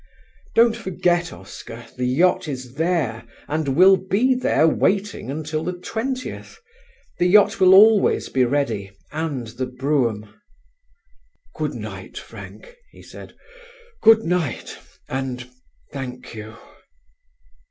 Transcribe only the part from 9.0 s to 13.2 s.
and the brougham." "Good night, Frank," he